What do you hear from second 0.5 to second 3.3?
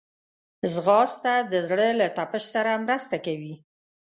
ځغاسته د زړه له تپش سره مرسته